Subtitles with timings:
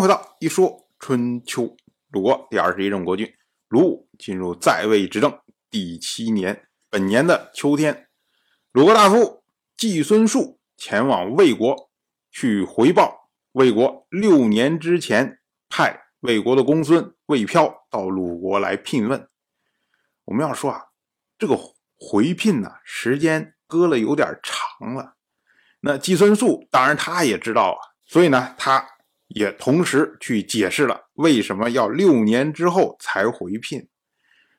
[0.00, 1.76] 回到一说春秋，
[2.10, 3.30] 鲁国第二十一任国君
[3.68, 5.38] 鲁武进入在位执政
[5.68, 8.08] 第七年，本年的秋天，
[8.72, 9.44] 鲁国大夫
[9.76, 11.90] 季孙树前往魏国
[12.30, 19.28] 去回报魏国六年之前派魏国的公孙魏飘到鲁国来聘问。
[20.24, 20.86] 我们要说啊，
[21.38, 21.58] 这个
[21.98, 25.16] 回聘呢，时间搁了有点长了。
[25.80, 28.86] 那季孙树当然他也知道啊，所以呢，他
[29.30, 33.88] 也同时去解释了为什么要六年之后才回聘，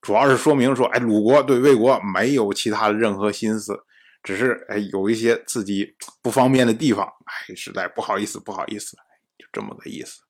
[0.00, 3.84] 主要是说明说，哎，鲁国对魏国没有其他的任何心思，
[4.22, 8.96] 只是哎有一些自己不方便的地方，哎，实在不好意思，不好意思，
[9.36, 10.20] 就这么个意思。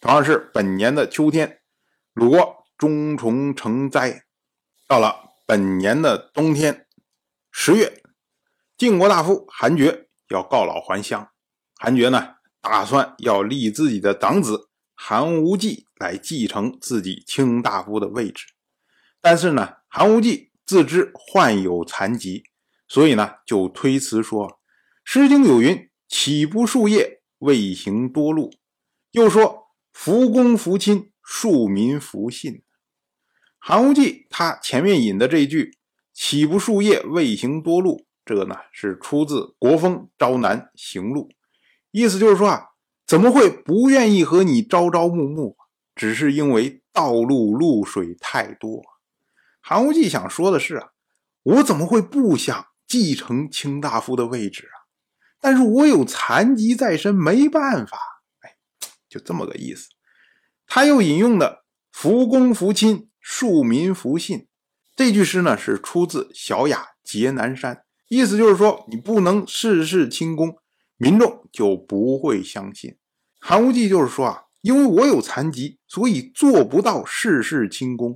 [0.00, 1.60] 同样是本年的秋天，
[2.14, 4.24] 鲁国中虫成灾。
[4.86, 6.86] 到了本年的冬天，
[7.50, 8.02] 十月，
[8.76, 11.28] 晋国大夫韩厥要告老还乡。
[11.76, 18.46] 韩厥呢，打算要立自己的长子韩无忌来继承自己卿大夫的位置。
[19.20, 22.44] 但是呢，韩无忌自知患有残疾，
[22.86, 24.48] 所以呢，就推辞说
[25.04, 28.52] ：“《诗经》有云，岂不树叶，未行多路。”
[29.12, 32.62] 又说：“福公福亲，庶民福信。”
[33.58, 35.78] 韩无忌他前面引的这句
[36.14, 41.28] “岂不树叶未行多路”，这个呢是出自《国风·朝南行路》，
[41.90, 42.66] 意思就是说啊，
[43.06, 45.56] 怎么会不愿意和你朝朝暮暮？
[45.94, 48.82] 只是因为道路露水太多。
[49.60, 50.88] 韩无忌想说的是啊，
[51.42, 54.76] 我怎么会不想继承卿大夫的位置啊？
[55.40, 57.98] 但是我有残疾在身，没办法。
[58.40, 58.56] 哎，
[59.08, 59.88] 就这么个意思。
[60.66, 63.04] 他又引用的“福公福亲”。
[63.20, 64.48] 庶民福信，
[64.96, 67.76] 这句诗呢是出自《小雅·劫南山》，
[68.08, 70.56] 意思就是说你不能事事轻功，
[70.98, 72.96] 民众就不会相信。
[73.40, 78.14] 韩无忌就是说啊，因为我有残疾，所以做不到事事清功。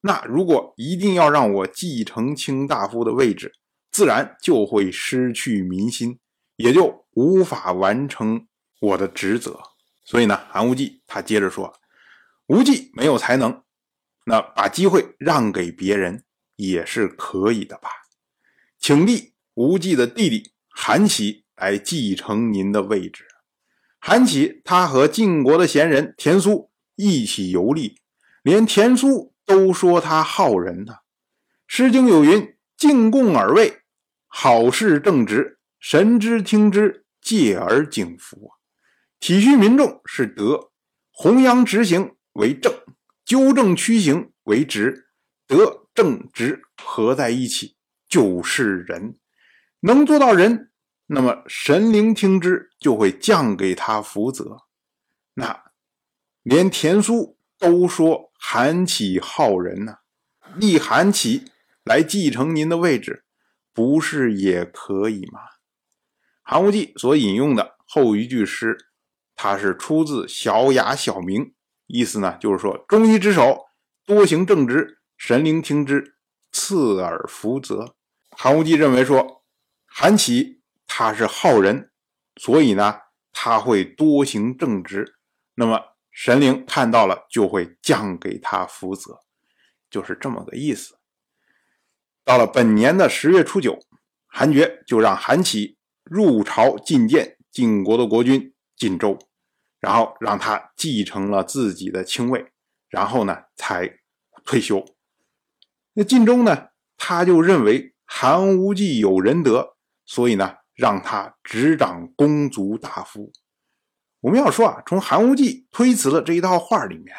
[0.00, 3.52] 那如果一定要让我继承卿大夫的位置，
[3.90, 6.18] 自然就会失去民心，
[6.56, 8.48] 也就无法完成
[8.80, 9.60] 我的职责。
[10.04, 11.72] 所以呢，韩无忌他接着说，
[12.46, 13.62] 无忌没有才能。
[14.24, 16.24] 那把机会让给别人
[16.56, 17.90] 也是可以的吧？
[18.78, 23.24] 请立无忌的弟弟韩琦来继承您的位置。
[24.00, 28.00] 韩起他和晋国的贤人田苏一起游历，
[28.42, 30.92] 连田苏都说他好人呢。
[31.68, 33.82] 《诗经》有云：“敬贡而位，
[34.26, 38.50] 好事正直，神之听之，戒而警服。”
[39.20, 40.72] 体恤民众是德，
[41.12, 42.74] 弘扬直行为正。
[43.24, 45.06] 纠正曲行为直，
[45.46, 47.76] 德正直合在一起
[48.08, 49.16] 就是仁。
[49.78, 50.71] 能做到仁，
[51.14, 54.62] 那么神灵听之就会降给他福泽。
[55.34, 55.64] 那
[56.42, 59.96] 连田苏都说韩起好人呢，
[60.56, 61.52] 立韩起
[61.84, 63.24] 来继承您的位置，
[63.74, 65.40] 不是也可以吗？
[66.40, 68.78] 韩无忌所引用的后一句诗，
[69.36, 71.44] 它是出自《小雅·小明》。
[71.88, 73.66] 意思呢，就是说，忠义之首，
[74.06, 76.16] 多行正直，神灵听之，
[76.50, 77.94] 赐尔福泽。
[78.30, 79.44] 韩无忌认为说，
[79.84, 80.61] 韩起
[80.94, 81.90] 他是好人，
[82.36, 82.98] 所以呢，
[83.32, 85.16] 他会多行正直，
[85.54, 85.80] 那么
[86.10, 89.20] 神灵看到了就会降给他福泽，
[89.88, 90.98] 就是这么个意思。
[92.24, 93.78] 到了本年的十月初九，
[94.26, 99.18] 韩厥就让韩起入朝觐见晋国的国君晋州。
[99.80, 102.52] 然后让他继承了自己的亲位，
[102.88, 103.98] 然后呢才
[104.44, 104.84] 退休。
[105.94, 113.32] 那晋州呢，他就认为韩无忌有仁德，所以呢让他执掌公族大夫。
[114.20, 117.14] 我们要说啊，从韩无忌推辞的这一套话里面，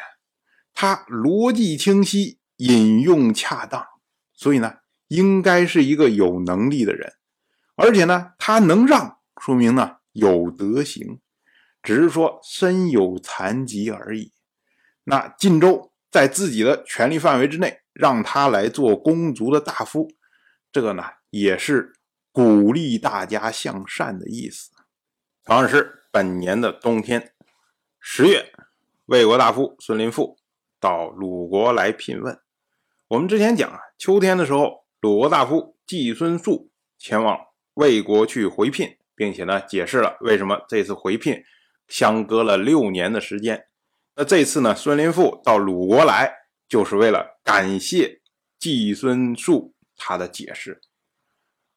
[0.72, 3.84] 他逻辑清晰，引用恰当，
[4.32, 4.74] 所以呢
[5.08, 7.12] 应该是一个有能力的人，
[7.76, 11.20] 而且呢他能让，说明呢有德行。
[11.82, 14.32] 只是说身有残疾而已。
[15.04, 20.08] 那晋州在自己的权力范围之内，让他来做公族的大夫，
[20.72, 21.92] 这个呢也是
[22.34, 24.72] 鼓励大家向善的意思。
[25.44, 27.32] 同样是本年的冬天，
[28.00, 28.52] 十月，
[29.06, 30.36] 魏国大夫孙林父
[30.80, 32.36] 到鲁国来聘问。
[33.06, 37.38] 我们之前讲啊，秋天的时候，鲁国大夫季孙宿前往
[37.74, 41.44] 魏国去回聘，并且呢解释了为什么这次回聘。
[41.86, 43.66] 相隔了六年的时间，
[44.16, 44.74] 那这次呢？
[44.74, 46.32] 孙林父到鲁国来，
[46.66, 48.22] 就是为了感谢
[48.58, 50.80] 季孙树他的解释。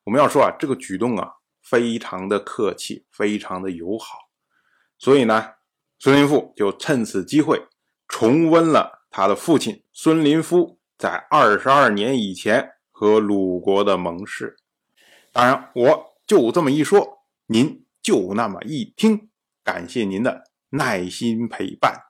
[0.07, 4.17] 我们要说啊，这个举动啊，非常的客气，非常的友好。
[4.97, 5.55] 所以呢，
[5.99, 7.67] 孙林父就趁此机会
[8.07, 14.55] 重温了他的父亲孙林夫在二十二年以前和鲁国的盟誓。
[15.33, 19.29] 当然，我就这么一说，您就那么一听。
[19.61, 22.06] 感谢您的耐心陪伴。